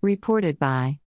Reported 0.00 0.60
by 0.60 1.00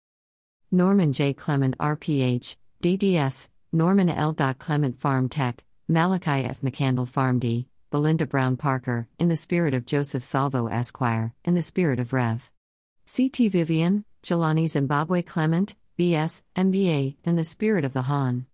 Norman 0.73 1.13
J. 1.13 1.33
Clement, 1.33 1.79
RPH, 1.79 2.57
DDS, 2.83 3.49
Norman 3.71 4.09
L. 4.09 4.35
Clement 4.35 4.99
Pharm 4.99 5.31
Tech, 5.31 5.63
Malachi 5.87 6.45
F. 6.45 6.61
McCandle 6.61 7.07
PharmD, 7.07 7.67
Belinda 7.93 8.27
Brown 8.27 8.57
Parker, 8.57 9.07
in 9.17 9.29
the 9.29 9.37
spirit 9.37 9.75
of 9.75 9.87
Joseph 9.87 10.25
Salvo 10.25 10.67
Esquire, 10.67 11.33
in 11.45 11.55
the 11.55 11.63
spirit 11.63 12.01
of 12.01 12.13
Rev. 12.13 12.51
C.T. 13.07 13.47
Vivian, 13.47 14.05
Jelani 14.25 14.69
Zimbabwe 14.69 15.23
Clement, 15.23 15.77
B.S., 15.97 16.43
MBA, 16.57 17.15
in 17.23 17.37
the 17.37 17.45
spirit 17.45 17.85
of 17.85 17.93
the 17.93 18.03
Han. 18.03 18.47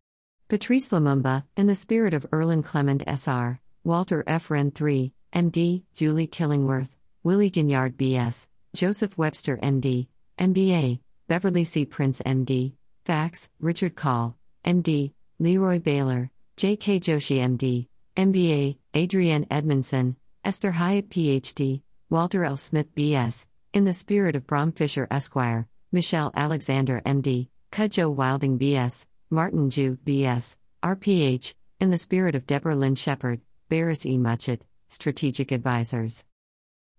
Patrice 0.49 0.91
Lumumba, 0.91 1.45
in 1.57 1.67
the 1.67 1.75
spirit 1.75 2.13
of 2.13 2.27
Erland 2.31 2.67
Clement 2.67 3.03
S.R., 3.07 3.63
Walter 3.85 4.23
F. 4.27 4.51
Wren 4.51 4.71
III, 4.79 5.15
M.D., 5.33 5.85
Julie 5.95 6.29
Killingworth, 6.29 6.95
Willie 7.23 7.51
Ginyard 7.51 7.97
B.S., 7.97 8.51
Joseph 8.75 9.17
Webster 9.17 9.59
M.D., 9.63 10.11
MBA, 10.39 11.01
Beverly 11.29 11.65
C. 11.65 11.87
Prince 11.87 12.21
MD, 12.21 12.75
Fax, 13.07 13.49
Richard 13.59 13.97
Call, 13.97 14.37
MD, 14.67 15.13
Leroy 15.39 15.79
Baylor, 15.79 16.31
J.K. 16.59 17.01
Joshi 17.01 17.39
MD, 17.39 17.87
MBA, 18.19 18.77
Adrienne 18.95 19.47
Edmondson, 19.51 20.17
Esther 20.45 20.73
Hyatt 20.73 21.09
PhD, 21.09 21.81
Walter 22.11 22.45
L. 22.45 22.59
Smith 22.59 22.95
BS, 22.95 23.49
in 23.73 23.85
the 23.85 23.95
spirit 23.95 24.37
of 24.37 24.47
Brom 24.47 24.73
Fisher 24.73 25.09
Esquire, 25.11 25.69
Michelle 25.91 26.31
Alexander 26.35 27.01
MD, 27.07 27.49
Cudjoe 27.73 28.15
Wilding 28.15 28.59
BS, 28.59 29.07
Martin 29.31 29.71
Jew 29.71 29.99
BS, 30.05 30.59
RPH, 30.83 31.55
in 31.81 31.91
the 31.91 31.99
spirit 31.99 32.35
of 32.35 32.47
Deborah 32.47 32.77
Lynn 32.77 32.95
Shepard, 32.95 33.41
Barris 33.71 34.05
E. 34.05 34.19
Muchett, 34.19 34.61
Strategic 34.91 35.51
Advisors. 35.51 36.27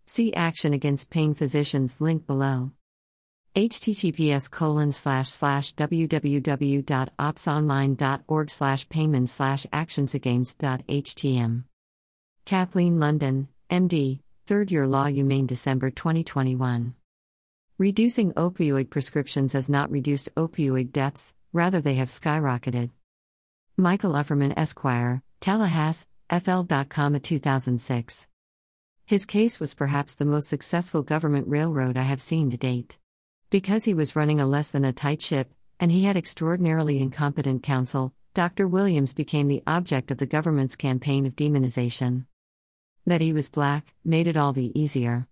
See 0.07 0.33
Action 0.33 0.73
Against 0.73 1.11
Pain 1.11 1.35
Physicians 1.35 2.01
link 2.01 2.25
below 2.25 2.71
https 3.57 4.49
colon 4.51 4.91
slash 4.91 5.29
slash 5.29 5.73
www.aapsonline.org 5.73 8.51
slash 8.51 8.89
payment 8.89 9.27
slash 9.27 9.65
actionsagainst.htm. 9.73 11.63
Kathleen 12.45 12.99
London, 12.99 13.47
MD, 13.71 14.19
Third 14.45 14.71
Year 14.71 14.85
Law 14.85 15.07
UMaine 15.07 15.47
December 15.47 15.89
2021. 15.89 16.93
Reducing 17.79 18.31
opioid 18.33 18.91
prescriptions 18.91 19.53
has 19.53 19.67
not 19.67 19.89
reduced 19.89 20.29
opioid 20.35 20.91
deaths, 20.91 21.33
rather, 21.51 21.81
they 21.81 21.95
have 21.95 22.09
skyrocketed. 22.09 22.91
Michael 23.75 24.15
Ufferman 24.15 24.53
Esquire, 24.55 25.23
Tallahassee, 25.41 26.05
FL.com 26.29 27.19
2006. 27.19 28.27
His 29.07 29.25
case 29.25 29.59
was 29.59 29.73
perhaps 29.73 30.13
the 30.13 30.25
most 30.25 30.47
successful 30.47 31.01
government 31.01 31.47
railroad 31.47 31.97
I 31.97 32.03
have 32.03 32.21
seen 32.21 32.51
to 32.51 32.57
date. 32.57 32.99
Because 33.49 33.85
he 33.85 33.93
was 33.93 34.15
running 34.15 34.41
a 34.41 34.45
less 34.45 34.71
than 34.71 34.83
a 34.83 34.91
tight 34.91 35.21
ship, 35.21 35.53
and 35.79 35.89
he 35.89 36.03
had 36.03 36.17
extraordinarily 36.17 37.01
incompetent 37.01 37.63
counsel, 37.63 38.13
Dr. 38.33 38.67
Williams 38.67 39.13
became 39.13 39.47
the 39.47 39.63
object 39.65 40.11
of 40.11 40.17
the 40.17 40.25
government's 40.25 40.75
campaign 40.75 41.25
of 41.25 41.35
demonization. 41.35 42.25
That 43.05 43.21
he 43.21 43.31
was 43.31 43.49
black 43.49 43.95
made 44.03 44.27
it 44.27 44.35
all 44.35 44.51
the 44.51 44.77
easier. 44.77 45.27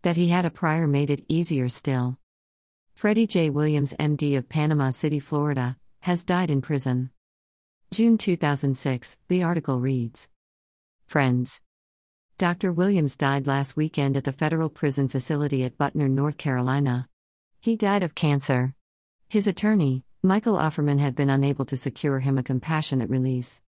That 0.00 0.16
he 0.16 0.28
had 0.28 0.46
a 0.46 0.50
prior 0.50 0.86
made 0.86 1.10
it 1.10 1.26
easier 1.28 1.68
still. 1.68 2.18
Freddie 2.94 3.26
J. 3.26 3.50
Williams, 3.50 3.92
MD 4.00 4.38
of 4.38 4.48
Panama 4.48 4.88
City, 4.88 5.20
Florida, 5.20 5.76
has 6.00 6.24
died 6.24 6.50
in 6.50 6.62
prison. 6.62 7.10
June 7.90 8.16
2006, 8.16 9.18
the 9.28 9.42
article 9.42 9.80
reads 9.80 10.30
Friends. 11.06 11.60
Dr. 12.38 12.72
Williams 12.72 13.18
died 13.18 13.46
last 13.46 13.76
weekend 13.76 14.16
at 14.16 14.24
the 14.24 14.32
federal 14.32 14.70
prison 14.70 15.08
facility 15.08 15.62
at 15.62 15.76
Butner, 15.76 16.10
North 16.10 16.38
Carolina. 16.38 17.08
He 17.64 17.76
died 17.76 18.02
of 18.02 18.14
cancer. 18.14 18.74
His 19.26 19.46
attorney, 19.46 20.04
Michael 20.22 20.58
Ufferman, 20.58 20.98
had 20.98 21.16
been 21.16 21.30
unable 21.30 21.64
to 21.64 21.78
secure 21.78 22.18
him 22.18 22.36
a 22.36 22.42
compassionate 22.42 23.08
release. 23.08 23.62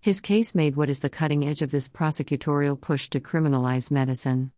His 0.00 0.20
case 0.20 0.54
made 0.54 0.76
what 0.76 0.88
is 0.88 1.00
the 1.00 1.10
cutting 1.10 1.44
edge 1.44 1.60
of 1.60 1.72
this 1.72 1.88
prosecutorial 1.88 2.80
push 2.80 3.10
to 3.10 3.18
criminalize 3.18 3.90
medicine. 3.90 4.52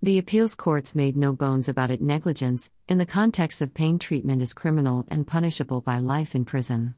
The 0.00 0.18
appeals 0.18 0.54
courts 0.54 0.94
made 0.94 1.16
no 1.16 1.32
bones 1.32 1.68
about 1.68 1.90
it 1.90 2.00
negligence, 2.00 2.70
in 2.88 2.98
the 2.98 3.06
context 3.06 3.60
of 3.60 3.74
pain 3.74 3.98
treatment, 3.98 4.40
is 4.40 4.54
criminal 4.54 5.04
and 5.08 5.26
punishable 5.26 5.80
by 5.80 5.98
life 5.98 6.36
in 6.36 6.44
prison. 6.44 6.94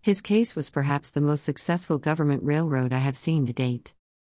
His 0.00 0.22
case 0.22 0.56
was 0.56 0.70
perhaps 0.70 1.10
the 1.10 1.20
most 1.20 1.44
successful 1.44 1.98
government 1.98 2.42
railroad 2.42 2.94
I 2.94 3.00
have 3.00 3.18
seen 3.18 3.44
to 3.44 3.52
date. 3.52 3.92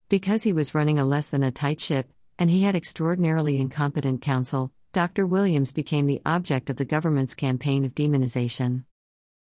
Because 0.09 0.43
he 0.43 0.51
was 0.51 0.75
running 0.75 0.99
a 0.99 1.05
less 1.05 1.29
than 1.29 1.41
a 1.41 1.51
tight 1.51 1.79
ship, 1.79 2.11
and 2.37 2.49
he 2.49 2.63
had 2.63 2.75
extraordinarily 2.75 3.61
incompetent 3.61 4.21
counsel, 4.21 4.73
Dr. 4.93 5.25
Williams 5.25 5.71
became 5.71 6.05
the 6.05 6.21
object 6.25 6.69
of 6.69 6.75
the 6.75 6.83
government's 6.83 7.33
campaign 7.33 7.85
of 7.85 7.95
demonization. 7.95 8.83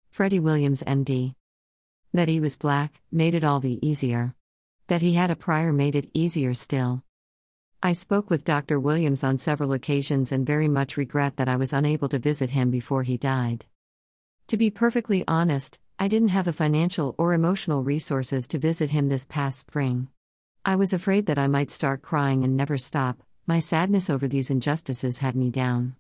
Freddie 0.10 0.42
Williams, 0.42 0.84
MD. 0.84 1.34
That 2.14 2.28
he 2.28 2.42
was 2.42 2.58
black 2.58 3.02
made 3.10 3.34
it 3.34 3.46
all 3.46 3.62
the 3.62 3.80
easier. 3.82 4.36
That 4.88 5.02
he 5.02 5.14
had 5.14 5.32
a 5.32 5.38
prior 5.38 5.72
made 5.72 5.96
it 5.96 6.12
easier 6.14 6.54
still. 6.54 7.04
I 7.82 7.94
spoke 7.94 8.30
with 8.30 8.44
Dr. 8.44 8.82
Williams 8.82 9.24
on 9.24 9.38
several 9.38 9.72
occasions 9.72 10.34
and 10.34 10.46
very 10.46 10.68
much 10.68 10.98
regret 10.98 11.38
that 11.38 11.48
I 11.48 11.56
was 11.56 11.72
unable 11.72 12.10
to 12.10 12.20
visit 12.20 12.50
him 12.50 12.70
before 12.70 13.04
he 13.04 13.16
died. 13.16 13.66
To 14.48 14.58
be 14.58 14.70
perfectly 14.70 15.24
honest, 15.26 15.80
I 15.98 16.10
didn't 16.10 16.36
have 16.36 16.46
the 16.46 16.52
financial 16.52 17.16
or 17.18 17.34
emotional 17.34 17.82
resources 17.82 18.46
to 18.50 18.60
visit 18.60 18.90
him 18.90 19.08
this 19.08 19.26
past 19.26 19.60
spring. 19.60 20.10
I 20.66 20.76
was 20.76 20.92
afraid 20.92 21.28
that 21.28 21.40
I 21.40 21.48
might 21.48 21.72
start 21.72 22.02
crying 22.02 22.44
and 22.44 22.58
never 22.58 22.78
stop, 22.78 23.24
my 23.50 23.58
sadness 23.58 24.12
over 24.12 24.28
these 24.28 24.52
injustices 24.52 25.18
had 25.18 25.36
me 25.36 25.50
down. 25.50 25.96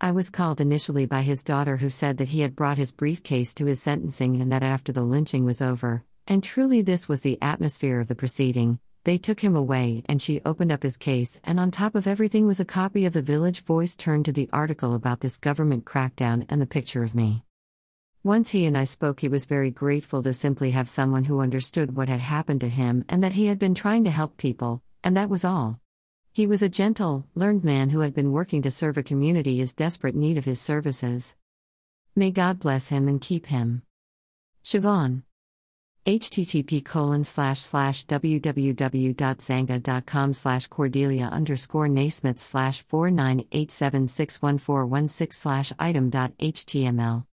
I 0.00 0.10
was 0.10 0.30
called 0.30 0.58
initially 0.58 1.04
by 1.04 1.20
his 1.20 1.44
daughter, 1.44 1.76
who 1.76 1.90
said 1.90 2.16
that 2.16 2.30
he 2.30 2.40
had 2.40 2.56
brought 2.56 2.78
his 2.78 2.94
briefcase 2.94 3.52
to 3.56 3.66
his 3.66 3.82
sentencing 3.82 4.40
and 4.40 4.50
that 4.50 4.62
after 4.62 4.90
the 4.90 5.02
lynching 5.02 5.44
was 5.44 5.60
over, 5.60 6.02
and 6.26 6.42
truly 6.42 6.80
this 6.80 7.10
was 7.10 7.20
the 7.20 7.36
atmosphere 7.42 8.00
of 8.00 8.08
the 8.08 8.14
proceeding, 8.14 8.78
they 9.04 9.18
took 9.18 9.40
him 9.40 9.54
away 9.54 10.02
and 10.06 10.22
she 10.22 10.40
opened 10.46 10.72
up 10.72 10.82
his 10.82 10.96
case, 10.96 11.42
and 11.44 11.60
on 11.60 11.70
top 11.70 11.94
of 11.94 12.06
everything 12.06 12.46
was 12.46 12.58
a 12.58 12.64
copy 12.64 13.04
of 13.04 13.12
the 13.12 13.20
Village 13.20 13.60
Voice 13.60 13.94
turned 13.94 14.24
to 14.24 14.32
the 14.32 14.48
article 14.50 14.94
about 14.94 15.20
this 15.20 15.36
government 15.36 15.84
crackdown 15.84 16.46
and 16.48 16.62
the 16.62 16.66
picture 16.66 17.04
of 17.04 17.14
me. 17.14 17.44
Once 18.24 18.52
he 18.52 18.64
and 18.64 18.78
I 18.78 18.84
spoke, 18.84 19.20
he 19.20 19.28
was 19.28 19.44
very 19.44 19.70
grateful 19.70 20.22
to 20.22 20.32
simply 20.32 20.70
have 20.70 20.88
someone 20.88 21.24
who 21.24 21.40
understood 21.40 21.94
what 21.94 22.08
had 22.08 22.20
happened 22.20 22.62
to 22.62 22.70
him 22.70 23.04
and 23.10 23.22
that 23.22 23.34
he 23.34 23.44
had 23.44 23.58
been 23.58 23.74
trying 23.74 24.04
to 24.04 24.10
help 24.10 24.38
people, 24.38 24.82
and 25.04 25.14
that 25.18 25.28
was 25.28 25.44
all. 25.44 25.81
He 26.34 26.46
was 26.46 26.62
a 26.62 26.68
gentle, 26.70 27.26
learned 27.34 27.62
man 27.62 27.90
who 27.90 28.00
had 28.00 28.14
been 28.14 28.32
working 28.32 28.62
to 28.62 28.70
serve 28.70 28.96
a 28.96 29.02
community 29.02 29.60
in 29.60 29.68
desperate 29.76 30.14
need 30.14 30.38
of 30.38 30.46
his 30.46 30.58
services. 30.58 31.36
May 32.16 32.30
God 32.30 32.58
bless 32.58 32.88
him 32.88 33.06
and 33.06 33.20
keep 33.20 33.44
him. 33.46 33.82
Siobhan. 34.64 35.24
http 36.06 36.82
colon 36.86 37.24
slash 37.24 37.60
slash 37.60 38.06
www.xanga.com 38.06 40.32
slash 40.32 40.68
cordelia 40.68 41.26
underscore 41.26 41.88
naismith 41.88 42.38
slash 42.38 42.82
4987614116 42.86 45.34
slash 45.34 45.70
item.html. 45.78 47.26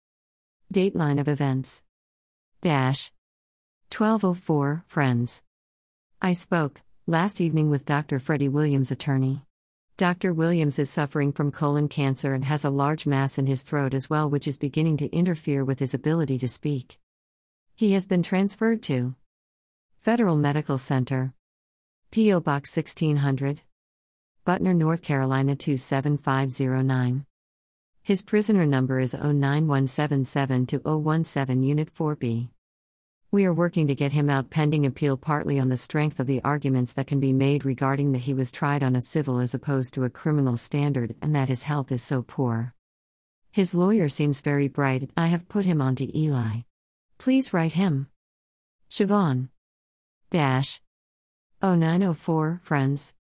Dateline 0.74 1.20
of 1.20 1.28
events. 1.28 1.84
Dash. 2.62 3.12
1204 3.96 4.82
Friends. 4.88 5.44
I 6.20 6.32
spoke, 6.32 6.82
last 7.08 7.40
evening 7.40 7.70
with 7.70 7.86
Dr. 7.86 8.18
Freddie 8.18 8.50
Williams' 8.50 8.90
attorney. 8.90 9.40
Dr. 9.96 10.34
Williams 10.34 10.78
is 10.78 10.90
suffering 10.90 11.32
from 11.32 11.50
colon 11.50 11.88
cancer 11.88 12.34
and 12.34 12.44
has 12.44 12.66
a 12.66 12.70
large 12.70 13.06
mass 13.06 13.38
in 13.38 13.46
his 13.46 13.62
throat 13.62 13.94
as 13.94 14.10
well, 14.10 14.28
which 14.28 14.46
is 14.46 14.58
beginning 14.58 14.98
to 14.98 15.08
interfere 15.08 15.64
with 15.64 15.78
his 15.78 15.94
ability 15.94 16.36
to 16.36 16.46
speak. 16.46 16.98
He 17.74 17.92
has 17.92 18.06
been 18.06 18.22
transferred 18.22 18.82
to 18.82 19.14
Federal 19.98 20.36
Medical 20.36 20.76
Center, 20.76 21.32
P.O. 22.10 22.40
Box 22.40 22.76
1600, 22.76 23.62
Butner, 24.46 24.76
North 24.76 25.00
Carolina 25.00 25.56
27509. 25.56 27.24
His 28.02 28.20
prisoner 28.20 28.66
number 28.66 29.00
is 29.00 29.14
09177 29.14 30.66
to 30.66 31.24
017 31.24 31.62
Unit 31.62 31.90
4B. 31.90 32.50
We 33.30 33.44
are 33.44 33.52
working 33.52 33.86
to 33.88 33.94
get 33.94 34.12
him 34.12 34.30
out 34.30 34.48
pending 34.48 34.86
appeal 34.86 35.18
partly 35.18 35.60
on 35.60 35.68
the 35.68 35.76
strength 35.76 36.18
of 36.18 36.26
the 36.26 36.40
arguments 36.44 36.94
that 36.94 37.06
can 37.06 37.20
be 37.20 37.34
made 37.34 37.62
regarding 37.62 38.12
that 38.12 38.20
he 38.20 38.32
was 38.32 38.50
tried 38.50 38.82
on 38.82 38.96
a 38.96 39.02
civil 39.02 39.38
as 39.38 39.52
opposed 39.52 39.92
to 39.94 40.04
a 40.04 40.10
criminal 40.10 40.56
standard 40.56 41.14
and 41.20 41.36
that 41.36 41.50
his 41.50 41.64
health 41.64 41.92
is 41.92 42.02
so 42.02 42.22
poor. 42.22 42.72
His 43.50 43.74
lawyer 43.74 44.08
seems 44.08 44.40
very 44.40 44.66
bright. 44.66 45.10
I 45.14 45.26
have 45.26 45.46
put 45.46 45.66
him 45.66 45.82
on 45.82 45.94
to 45.96 46.18
Eli. 46.18 46.60
Please 47.18 47.52
write 47.52 47.72
him. 47.72 48.08
Siobhan. 48.88 49.50
Dash. 50.30 50.80
0904, 51.62 52.60
friends. 52.62 53.14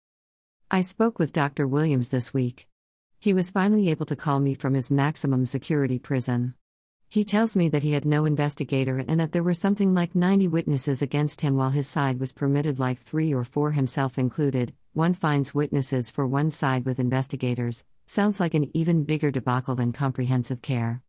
I 0.70 0.82
spoke 0.82 1.18
with 1.18 1.32
Dr. 1.32 1.66
Williams 1.66 2.10
this 2.10 2.32
week. 2.32 2.68
He 3.18 3.34
was 3.34 3.50
finally 3.50 3.90
able 3.90 4.06
to 4.06 4.14
call 4.14 4.38
me 4.38 4.54
from 4.54 4.74
his 4.74 4.88
maximum 4.88 5.46
security 5.46 5.98
prison. 5.98 6.54
He 7.08 7.24
tells 7.24 7.54
me 7.54 7.68
that 7.68 7.82
he 7.82 7.92
had 7.92 8.04
no 8.04 8.24
investigator 8.24 9.04
and 9.06 9.18
that 9.20 9.32
there 9.32 9.42
were 9.42 9.54
something 9.54 9.94
like 9.94 10.14
90 10.14 10.48
witnesses 10.48 11.02
against 11.02 11.40
him 11.40 11.56
while 11.56 11.70
his 11.70 11.86
side 11.86 12.18
was 12.18 12.32
permitted 12.32 12.78
like 12.78 12.98
3 12.98 13.32
or 13.32 13.44
4 13.44 13.72
himself 13.72 14.18
included. 14.18 14.74
One 14.92 15.14
finds 15.14 15.54
witnesses 15.54 16.10
for 16.10 16.26
one 16.26 16.50
side 16.50 16.84
with 16.84 16.98
investigators, 16.98 17.84
sounds 18.06 18.40
like 18.40 18.54
an 18.54 18.70
even 18.74 19.04
bigger 19.04 19.30
debacle 19.30 19.74
than 19.74 19.92
comprehensive 19.92 20.62
care. 20.62 21.02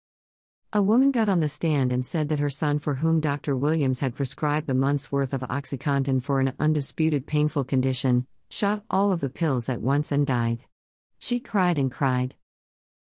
A 0.73 0.81
woman 0.81 1.11
got 1.11 1.29
on 1.29 1.39
the 1.39 1.47
stand 1.47 1.93
and 1.93 2.05
said 2.05 2.27
that 2.29 2.39
her 2.39 2.49
son, 2.49 2.77
for 2.77 2.95
whom 2.95 3.21
Dr. 3.21 3.55
Williams 3.55 4.01
had 4.01 4.15
prescribed 4.15 4.69
a 4.69 4.73
month's 4.73 5.11
worth 5.11 5.33
of 5.33 5.41
Oxycontin 5.41 6.21
for 6.21 6.39
an 6.39 6.53
undisputed 6.59 7.25
painful 7.25 7.63
condition, 7.63 8.27
shot 8.49 8.83
all 8.89 9.11
of 9.13 9.21
the 9.21 9.29
pills 9.29 9.69
at 9.69 9.81
once 9.81 10.11
and 10.11 10.27
died. 10.27 10.59
She 11.19 11.39
cried 11.39 11.79
and 11.79 11.91
cried. 11.91 12.35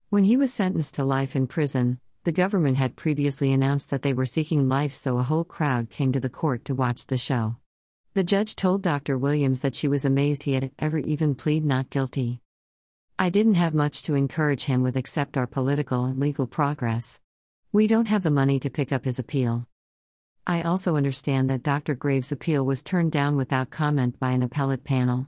When 0.09 0.23
he 0.23 0.35
was 0.35 0.51
sentenced 0.51 0.95
to 0.95 1.03
life 1.05 1.35
in 1.35 1.47
prison, 1.47 1.99
the 2.23 2.31
government 2.31 2.77
had 2.77 2.95
previously 2.95 3.51
announced 3.51 3.89
that 3.89 4.03
they 4.03 4.13
were 4.13 4.27
seeking 4.27 4.69
life, 4.69 4.94
so 4.94 5.18
a 5.18 5.23
whole 5.23 5.44
crowd 5.44 5.89
came 5.89 6.12
to 6.12 6.19
the 6.19 6.29
court 6.29 6.63
to 6.65 6.75
watch 6.75 7.07
the 7.07 7.18
show. 7.18 7.56
The 8.13 8.23
judge 8.23 8.56
told 8.56 8.83
Dr. 8.83 9.18
Williams 9.18 9.62
that 9.62 9.73
she 9.73 9.88
was 9.88 10.06
amazed 10.06 10.44
he 10.44 10.53
had 10.53 10.71
ever 10.77 11.00
even 11.00 11.33
plead 11.33 11.65
not 11.65 11.89
guilty. 11.89 12.41
I 13.18 13.29
didn't 13.29 13.56
have 13.56 13.73
much 13.73 14.03
to 14.03 14.15
encourage 14.15 14.65
him 14.65 14.83
with 14.83 14.97
except 14.97 15.35
our 15.35 15.47
political 15.47 16.06
and 16.06 16.19
legal 16.19 16.45
progress. 16.45 17.21
We 17.71 17.88
don't 17.88 18.07
have 18.07 18.21
the 18.21 18.29
money 18.29 18.59
to 18.59 18.69
pick 18.69 18.91
up 18.91 19.06
his 19.06 19.18
appeal. 19.18 19.65
I 20.45 20.62
also 20.62 20.95
understand 20.97 21.50
that 21.50 21.63
Dr. 21.63 21.95
Graves' 21.95 22.31
appeal 22.31 22.65
was 22.65 22.83
turned 22.83 23.12
down 23.12 23.35
without 23.35 23.69
comment 23.69 24.19
by 24.19 24.31
an 24.31 24.44
appellate 24.44 24.83
panel. 24.83 25.27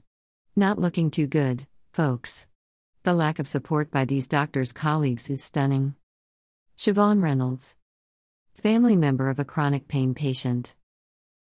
Not 0.54 0.78
looking 0.78 1.10
too 1.10 1.26
good, 1.26 1.66
folks. 1.92 2.46
The 3.02 3.14
lack 3.14 3.38
of 3.38 3.48
support 3.48 3.90
by 3.90 4.04
these 4.04 4.28
doctors' 4.28 4.72
colleagues 4.72 5.30
is 5.30 5.42
stunning. 5.42 5.94
Siobhan 6.76 7.22
Reynolds, 7.22 7.76
family 8.52 8.96
member 8.96 9.30
of 9.30 9.38
a 9.38 9.44
chronic 9.44 9.86
pain 9.88 10.14
patient. 10.14 10.74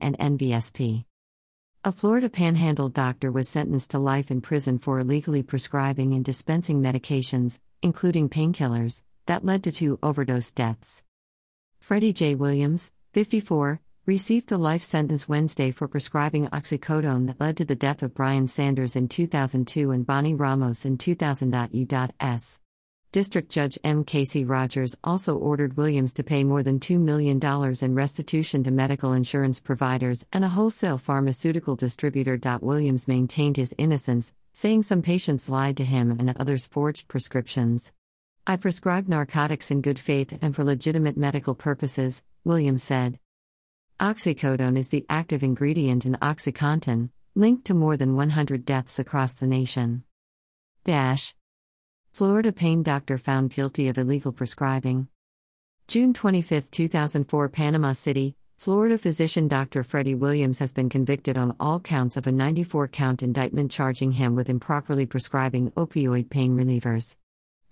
and 0.00 0.18
NBSP. 0.18 1.04
A 1.84 1.92
Florida 1.92 2.28
panhandle 2.28 2.88
doctor 2.88 3.30
was 3.30 3.48
sentenced 3.48 3.92
to 3.92 4.00
life 4.00 4.32
in 4.32 4.40
prison 4.40 4.78
for 4.78 4.98
illegally 4.98 5.44
prescribing 5.44 6.14
and 6.14 6.24
dispensing 6.24 6.82
medications, 6.82 7.60
including 7.80 8.28
painkillers, 8.28 9.04
that 9.26 9.44
led 9.44 9.62
to 9.62 9.70
two 9.70 10.00
overdose 10.02 10.50
deaths. 10.50 11.04
Freddie 11.78 12.12
J. 12.12 12.34
Williams, 12.34 12.90
54, 13.12 13.80
received 14.06 14.52
a 14.52 14.56
life 14.56 14.82
sentence 14.82 15.28
Wednesday 15.28 15.72
for 15.72 15.88
prescribing 15.88 16.46
oxycodone 16.50 17.26
that 17.26 17.40
led 17.40 17.56
to 17.56 17.64
the 17.64 17.74
death 17.74 18.04
of 18.04 18.14
Brian 18.14 18.46
Sanders 18.46 18.94
in 18.94 19.08
2002 19.08 19.90
and 19.90 20.06
Bonnie 20.06 20.34
Ramos 20.34 20.84
in 20.84 20.96
2000.U.S. 20.96 22.60
District 23.10 23.50
Judge 23.50 23.76
M. 23.82 24.04
Casey 24.04 24.44
Rodgers 24.44 24.94
also 25.02 25.36
ordered 25.36 25.76
Williams 25.76 26.12
to 26.12 26.22
pay 26.22 26.44
more 26.44 26.62
than 26.62 26.78
$2 26.78 27.00
million 27.00 27.40
in 27.82 27.94
restitution 27.96 28.62
to 28.62 28.70
medical 28.70 29.12
insurance 29.12 29.58
providers 29.58 30.24
and 30.32 30.44
a 30.44 30.50
wholesale 30.50 30.98
pharmaceutical 30.98 31.74
distributor. 31.74 32.38
Williams 32.62 33.08
maintained 33.08 33.56
his 33.56 33.74
innocence, 33.76 34.32
saying 34.52 34.84
some 34.84 35.02
patients 35.02 35.48
lied 35.48 35.76
to 35.78 35.84
him 35.84 36.12
and 36.12 36.32
others 36.38 36.64
forged 36.64 37.08
prescriptions. 37.08 37.92
I 38.46 38.56
prescribed 38.56 39.08
narcotics 39.08 39.72
in 39.72 39.80
good 39.80 39.98
faith 39.98 40.38
and 40.40 40.54
for 40.54 40.62
legitimate 40.62 41.16
medical 41.16 41.56
purposes, 41.56 42.22
Williams 42.44 42.84
said. 42.84 43.18
Oxycodone 44.00 44.76
is 44.76 44.90
the 44.90 45.06
active 45.08 45.42
ingredient 45.42 46.04
in 46.04 46.18
OxyContin, 46.20 47.08
linked 47.34 47.64
to 47.64 47.72
more 47.72 47.96
than 47.96 48.14
100 48.14 48.66
deaths 48.66 48.98
across 48.98 49.32
the 49.32 49.46
nation. 49.46 50.04
Dash. 50.84 51.34
Florida 52.12 52.52
pain 52.52 52.82
doctor 52.82 53.16
found 53.16 53.54
guilty 53.54 53.88
of 53.88 53.96
illegal 53.96 54.32
prescribing. 54.32 55.08
June 55.88 56.12
25, 56.12 56.70
2004, 56.70 57.48
Panama 57.48 57.92
City, 57.92 58.36
Florida 58.58 58.98
physician 58.98 59.48
Dr. 59.48 59.82
Freddie 59.82 60.14
Williams 60.14 60.58
has 60.58 60.74
been 60.74 60.90
convicted 60.90 61.38
on 61.38 61.56
all 61.58 61.80
counts 61.80 62.18
of 62.18 62.26
a 62.26 62.32
94 62.32 62.88
count 62.88 63.22
indictment 63.22 63.70
charging 63.70 64.12
him 64.12 64.34
with 64.34 64.50
improperly 64.50 65.06
prescribing 65.06 65.70
opioid 65.70 66.28
pain 66.28 66.54
relievers. 66.54 67.16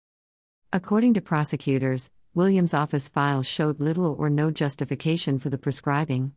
According 0.74 1.14
to 1.14 1.22
prosecutors, 1.22 2.10
Williams' 2.34 2.74
office 2.74 3.08
files 3.08 3.48
showed 3.48 3.80
little 3.80 4.16
or 4.20 4.30
no 4.30 4.52
justification 4.52 5.40
for 5.40 5.50
the 5.50 5.58
prescribing. 5.58 6.34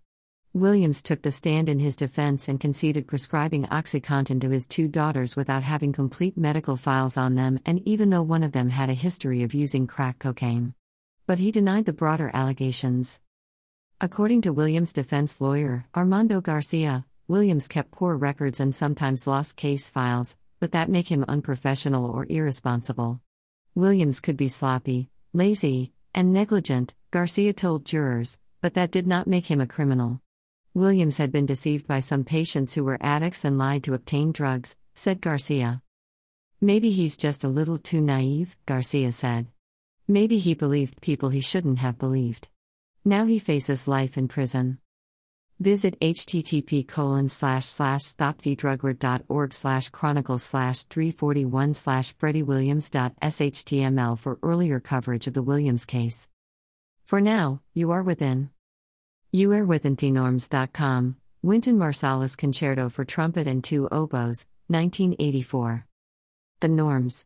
Williams 0.54 1.02
took 1.02 1.23
the 1.23 1.32
stand 1.32 1.71
in 1.71 1.78
his 1.78 1.97
defense 1.97 2.47
and 2.47 2.61
conceded 2.61 3.06
prescribing 3.06 3.64
OxyContin 3.64 4.38
to 4.42 4.50
his 4.50 4.66
two 4.66 4.87
daughters 4.87 5.35
without 5.35 5.62
having 5.62 5.94
complete 5.94 6.37
medical 6.37 6.76
files 6.76 7.16
on 7.16 7.37
them, 7.37 7.59
and 7.64 7.80
even 7.88 8.11
though 8.11 8.23
one 8.23 8.42
of 8.42 8.52
them 8.52 8.68
had 8.68 8.90
a 8.90 8.94
history 8.94 9.42
of 9.42 9.54
using 9.54 9.87
crack 9.87 10.18
cocaine. 10.18 10.75
But 11.26 11.38
he 11.38 11.52
denied 11.52 11.87
the 11.87 11.94
broader 11.94 12.30
allegations. 12.35 13.18
According 13.99 14.42
to 14.42 14.52
Williams' 14.52 14.92
defense 14.92 15.40
lawyer, 15.40 15.87
Armando 15.97 16.42
Garcia, 16.42 17.06
Williams 17.28 17.66
kept 17.66 17.90
poor 17.90 18.14
records 18.14 18.61
and 18.61 18.75
sometimes 18.75 19.26
lost 19.26 19.56
case 19.56 19.88
files, 19.88 20.37
but 20.61 20.73
that 20.73 20.90
make 20.90 21.09
him 21.09 21.25
unprofessional 21.28 22.04
or 22.04 22.26
irresponsible. 22.28 23.23
Williams 23.75 24.21
could 24.21 24.37
be 24.37 24.49
sloppy, 24.49 25.09
lazy, 25.32 25.94
and 26.14 26.30
negligent, 26.30 26.94
Garcia 27.11 27.54
told 27.54 27.87
jurors, 27.87 28.38
but 28.61 28.75
that 28.75 28.90
did 28.90 29.06
not 29.06 29.26
make 29.26 29.47
him 29.47 29.62
a 29.62 29.66
criminal. 29.66 30.21
Williams 30.75 31.19
had 31.19 31.31
been 31.31 31.45
deceived 31.45 31.87
by 31.87 32.00
some 32.00 32.25
patients 32.25 32.73
who 32.73 32.83
were 32.83 32.97
addicts 33.02 33.45
and 33.45 33.59
lied 33.59 33.85
to 33.85 33.93
obtain 33.93 34.33
drugs, 34.33 34.75
said 34.95 35.21
Garcia. 35.21 35.83
Maybe 36.62 36.91
he's 36.91 37.19
just 37.19 37.45
a 37.45 37.49
little 37.49 37.76
too 37.76 38.00
naive, 38.00 38.57
Garcia 38.64 39.12
said. 39.12 39.49
Maybe 40.09 40.38
he 40.38 40.55
believed 40.55 41.02
people 41.02 41.29
he 41.29 41.43
shouldn't 41.43 41.81
have 41.81 41.99
believed. 41.99 42.49
Now 43.05 43.26
he 43.26 43.38
faces 43.38 43.87
life 43.87 44.17
in 44.17 44.29
prison. 44.29 44.79
Visit 45.61 46.00
http 46.00 46.88
colon 46.88 47.29
slash 47.29 47.67
slash 47.67 48.05
stopthedrugwar.org 48.05 49.52
slash 49.52 49.91
chronicle 49.91 50.38
slash 50.38 50.85
341 50.85 51.75
slash 51.75 52.17
freddywilliams.shtml 52.17 54.19
for 54.19 54.38
earlier 54.43 54.81
coverage 54.81 55.26
of 55.26 55.35
the 55.35 55.43
Williams 55.43 55.85
case. 55.85 56.29
For 57.05 57.21
now, 57.21 57.61
you 57.75 57.91
are 57.91 58.02
within. 58.02 58.49
You 59.34 59.50
are 59.52 59.64
within 59.64 59.96
thenorms.com, 59.96 61.16
Wynton 61.40 61.78
Marsalis 61.78 62.36
Concerto 62.36 62.90
for 62.90 63.06
Trumpet 63.06 63.46
and 63.46 63.64
Two 63.64 63.88
Oboes, 63.90 64.46
1984. 64.68 65.86
The 66.60 66.68
Norms. 66.68 67.24